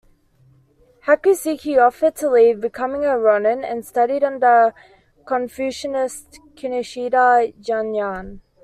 Hakuseki 1.05 1.77
offered 1.79 2.15
to 2.15 2.27
leave, 2.27 2.59
becoming 2.59 3.05
a 3.05 3.19
ronin 3.19 3.63
and 3.63 3.85
studied 3.85 4.23
under 4.23 4.73
Confucianist 5.27 6.39
Kinoshita 6.55 7.53
Jun'an. 7.61 8.39